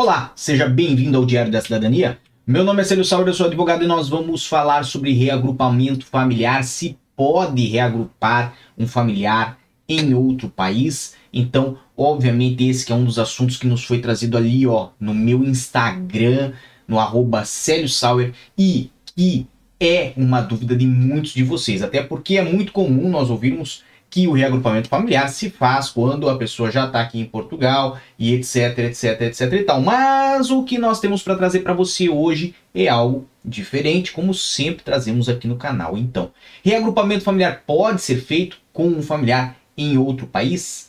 [0.00, 2.18] Olá, seja bem-vindo ao Diário da Cidadania.
[2.46, 6.62] Meu nome é Célio Sauer, eu sou advogado e nós vamos falar sobre reagrupamento familiar,
[6.62, 9.58] se pode reagrupar um familiar
[9.88, 11.16] em outro país.
[11.32, 15.12] Então, obviamente, esse que é um dos assuntos que nos foi trazido ali, ó, no
[15.12, 16.52] meu Instagram,
[16.86, 19.48] no arroba Célio Sauer, e que
[19.80, 24.26] é uma dúvida de muitos de vocês, até porque é muito comum nós ouvirmos que
[24.26, 28.78] o reagrupamento familiar se faz quando a pessoa já está aqui em Portugal e etc,
[28.78, 29.80] etc, etc e tal.
[29.80, 34.82] Mas o que nós temos para trazer para você hoje é algo diferente, como sempre
[34.82, 35.96] trazemos aqui no canal.
[35.96, 36.30] Então,
[36.64, 40.88] reagrupamento familiar pode ser feito com um familiar em outro país?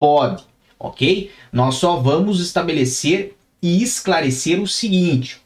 [0.00, 0.44] Pode,
[0.78, 1.30] ok?
[1.52, 5.40] Nós só vamos estabelecer e esclarecer o seguinte: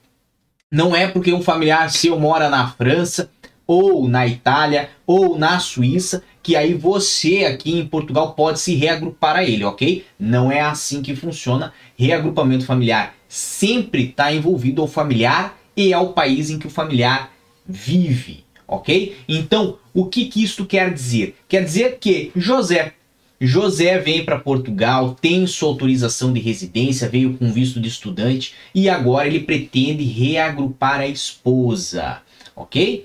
[0.70, 3.30] não é porque um familiar seu mora na França
[3.66, 9.34] ou na Itália ou na Suíça que aí você aqui em Portugal pode se reagrupar
[9.34, 10.04] a ele, ok?
[10.16, 11.72] Não é assim que funciona.
[11.98, 17.32] Reagrupamento familiar sempre está envolvido ao familiar e ao país em que o familiar
[17.66, 19.16] vive, ok?
[19.28, 21.34] Então, o que, que isto quer dizer?
[21.48, 22.92] Quer dizer que José
[23.40, 28.88] José vem para Portugal, tem sua autorização de residência, veio com visto de estudante e
[28.88, 32.22] agora ele pretende reagrupar a esposa,
[32.54, 33.04] ok?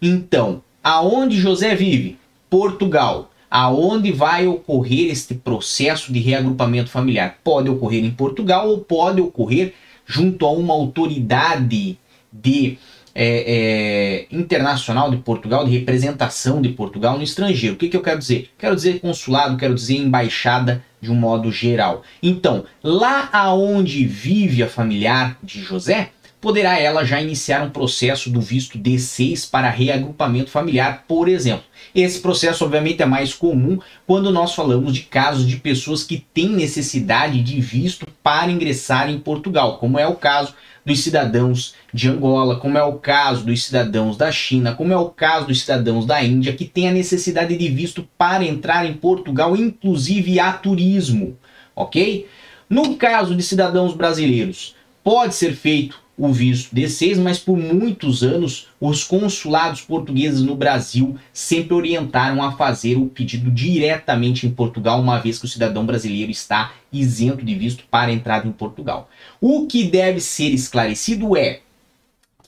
[0.00, 2.16] Então, aonde José vive?
[2.50, 3.30] Portugal.
[3.50, 7.38] Aonde vai ocorrer este processo de reagrupamento familiar?
[7.42, 9.72] Pode ocorrer em Portugal ou pode ocorrer
[10.04, 11.98] junto a uma autoridade
[12.32, 12.78] de
[13.14, 17.74] é, é, internacional de Portugal, de representação de Portugal no estrangeiro.
[17.74, 18.50] O que, que eu quero dizer?
[18.56, 22.02] Quero dizer consulado, quero dizer embaixada de um modo geral.
[22.22, 26.10] Então, lá aonde vive a familiar de José,
[26.40, 31.64] poderá ela já iniciar um processo do visto D6 para reagrupamento familiar, por exemplo.
[31.94, 36.50] Esse processo, obviamente, é mais comum quando nós falamos de casos de pessoas que têm
[36.50, 42.58] necessidade de visto para ingressar em Portugal, como é o caso dos cidadãos de Angola,
[42.58, 46.22] como é o caso dos cidadãos da China, como é o caso dos cidadãos da
[46.22, 51.36] Índia, que têm a necessidade de visto para entrar em Portugal, inclusive a turismo,
[51.76, 52.26] ok?
[52.70, 58.68] No caso de cidadãos brasileiros, pode ser feito o visto D6, mas por muitos anos
[58.80, 65.18] os consulados portugueses no Brasil sempre orientaram a fazer o pedido diretamente em Portugal, uma
[65.18, 69.08] vez que o cidadão brasileiro está isento de visto para entrada em Portugal.
[69.40, 71.60] O que deve ser esclarecido é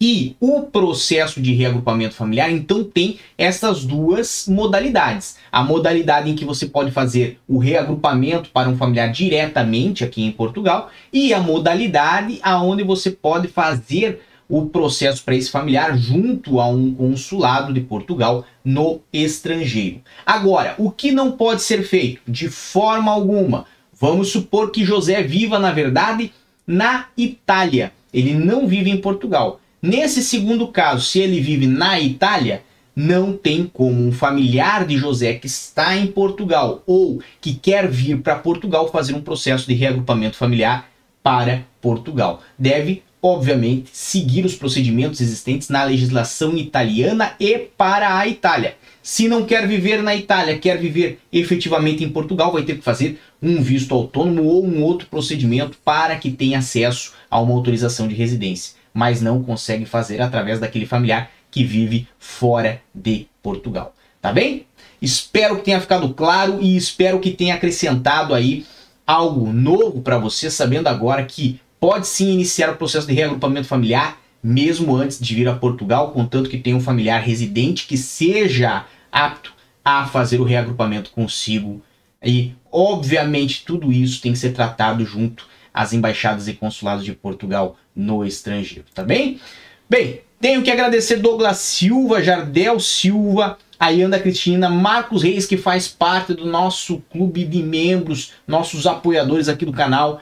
[0.01, 5.37] e o processo de reagrupamento familiar, então, tem essas duas modalidades.
[5.53, 10.33] A modalidade em que você pode fazer o reagrupamento para um familiar diretamente aqui em
[10.33, 16.67] Portugal e a modalidade aonde você pode fazer o processo para esse familiar junto a
[16.67, 20.01] um consulado de Portugal no estrangeiro.
[20.27, 23.67] Agora, o que não pode ser feito de forma alguma?
[23.93, 26.33] Vamos supor que José viva, na verdade,
[26.67, 27.93] na Itália.
[28.13, 29.61] Ele não vive em Portugal.
[29.83, 32.63] Nesse segundo caso, se ele vive na Itália,
[32.95, 38.19] não tem como um familiar de José que está em Portugal ou que quer vir
[38.19, 40.91] para Portugal fazer um processo de reagrupamento familiar
[41.23, 42.43] para Portugal.
[42.59, 48.77] Deve, obviamente, seguir os procedimentos existentes na legislação italiana e para a Itália.
[49.03, 53.19] Se não quer viver na Itália, quer viver efetivamente em Portugal, vai ter que fazer
[53.43, 58.15] um visto autônomo ou um outro procedimento para que tenha acesso a uma autorização de
[58.15, 63.95] residência mas não consegue fazer através daquele familiar que vive fora de Portugal.
[64.21, 64.67] Tá bem?
[65.01, 68.67] Espero que tenha ficado claro e espero que tenha acrescentado aí
[69.07, 74.21] algo novo para você, sabendo agora que pode sim iniciar o processo de reagrupamento familiar
[74.43, 79.53] mesmo antes de vir a Portugal, contanto que tenha um familiar residente que seja apto
[79.85, 81.83] a fazer o reagrupamento consigo.
[82.23, 87.77] E, obviamente, tudo isso tem que ser tratado junto às embaixadas e consulados de Portugal
[87.95, 89.41] no estrangeiro, tá bem?
[89.89, 96.35] Bem, tenho que agradecer Douglas Silva, Jardel Silva, Ayanda Cristina, Marcos Reis, que faz parte
[96.35, 100.21] do nosso clube de membros, nossos apoiadores aqui do canal,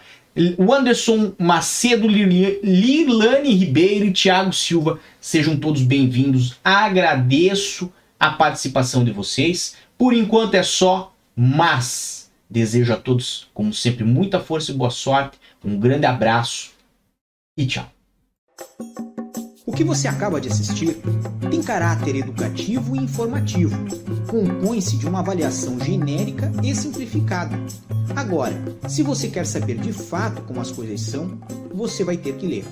[0.56, 6.56] o Anderson Macedo, Lirlane Ribeiro e Thiago Silva, sejam todos bem-vindos.
[6.62, 9.74] Agradeço a participação de vocês.
[9.96, 15.38] Por enquanto é só, mas desejo a todos, como sempre, muita força e boa sorte.
[15.64, 16.72] Um grande abraço
[17.56, 17.90] e tchau.
[19.66, 20.96] O que você acaba de assistir
[21.50, 23.76] tem caráter educativo e informativo.
[24.26, 27.56] Compõe-se de uma avaliação genérica e simplificada.
[28.16, 28.56] Agora,
[28.88, 31.38] se você quer saber de fato como as coisas são,
[31.72, 32.64] você vai ter que ler.